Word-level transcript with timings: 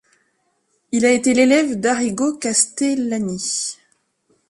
Il 0.91 1.05
a 1.05 1.11
été 1.11 1.31
l'élève 1.35 1.79
d'Arrigo 1.79 2.35
Castellani. 2.39 3.77